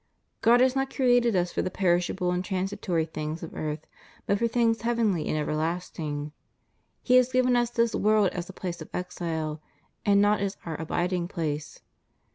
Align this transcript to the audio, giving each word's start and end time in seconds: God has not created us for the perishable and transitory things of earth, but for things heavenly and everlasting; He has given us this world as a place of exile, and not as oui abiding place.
God 0.41 0.61
has 0.61 0.75
not 0.75 0.91
created 0.91 1.35
us 1.35 1.53
for 1.53 1.61
the 1.61 1.69
perishable 1.69 2.31
and 2.31 2.43
transitory 2.43 3.05
things 3.05 3.43
of 3.43 3.53
earth, 3.53 3.85
but 4.25 4.39
for 4.39 4.47
things 4.47 4.81
heavenly 4.81 5.27
and 5.27 5.37
everlasting; 5.37 6.31
He 7.03 7.17
has 7.17 7.31
given 7.31 7.55
us 7.55 7.69
this 7.69 7.93
world 7.93 8.29
as 8.29 8.49
a 8.49 8.51
place 8.51 8.81
of 8.81 8.89
exile, 8.95 9.61
and 10.03 10.19
not 10.19 10.39
as 10.39 10.57
oui 10.65 10.73
abiding 10.79 11.27
place. 11.27 11.81